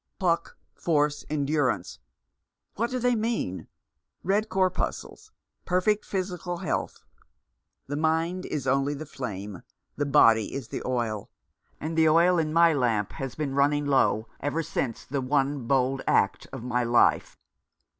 Pluck, 0.17 0.57
force, 0.73 1.23
endurance, 1.29 1.99
what 2.73 2.89
do 2.89 2.97
they 2.97 3.13
mean? 3.15 3.67
Red 4.23 4.49
corpuscles— 4.49 5.31
perfect 5.65 6.05
physical 6.05 6.57
health. 6.57 7.05
The 7.85 7.95
mind 7.95 8.47
is 8.47 8.65
only 8.65 8.95
the 8.95 9.05
flame, 9.05 9.61
the 9.97 10.07
body 10.07 10.55
is 10.55 10.69
the 10.69 10.81
oil; 10.87 11.29
and 11.79 11.95
the 11.95 12.09
oil 12.09 12.39
in 12.39 12.51
my 12.51 12.73
lamp 12.73 13.11
has 13.11 13.35
been 13.35 13.53
running 13.53 13.85
low 13.85 14.27
ever 14.39 14.63
since— 14.63 15.05
the 15.05 15.21
one 15.21 15.67
bold 15.67 16.01
act 16.07 16.47
of 16.51 16.63
my 16.63 16.83
life." 16.83 17.37